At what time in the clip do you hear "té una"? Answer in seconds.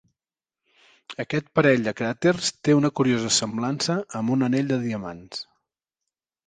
2.69-2.93